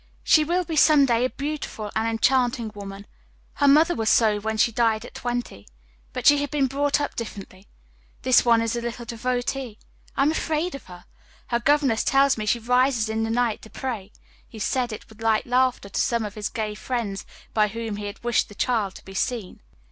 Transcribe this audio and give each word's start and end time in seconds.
"She 0.23 0.43
will 0.43 0.63
be 0.63 0.75
some 0.75 1.05
day 1.05 1.25
a 1.25 1.29
beautiful, 1.29 1.91
an 1.95 2.07
enchanting 2.07 2.71
woman 2.73 3.05
her 3.53 3.67
mother 3.67 3.93
was 3.93 4.09
so 4.09 4.39
when 4.39 4.57
she 4.57 4.71
died 4.71 5.05
at 5.05 5.13
twenty, 5.13 5.67
but 6.11 6.25
she 6.25 6.39
had 6.39 6.49
been 6.49 6.65
brought 6.65 6.99
up 6.99 7.15
differently. 7.15 7.67
This 8.23 8.43
one 8.43 8.63
is 8.63 8.75
a 8.75 8.81
little 8.81 9.05
devotee. 9.05 9.77
I 10.17 10.23
am 10.23 10.31
afraid 10.31 10.73
of 10.73 10.85
her. 10.85 11.05
Her 11.49 11.59
governess 11.59 12.03
tells 12.03 12.35
me 12.35 12.47
she 12.47 12.57
rises 12.57 13.09
in 13.09 13.21
the 13.21 13.29
night 13.29 13.61
to 13.61 13.69
pray." 13.69 14.11
He 14.47 14.57
said 14.57 14.91
it 14.91 15.07
with 15.07 15.21
light 15.21 15.45
laughter 15.45 15.89
to 15.89 16.01
some 16.01 16.25
of 16.25 16.33
his 16.33 16.49
gay 16.49 16.73
friends 16.73 17.23
by 17.53 17.67
whom 17.67 17.97
he 17.97 18.07
had 18.07 18.23
wished 18.23 18.49
the 18.49 18.55
child 18.55 18.95
to 18.95 19.05
be 19.05 19.13
seen. 19.13 19.61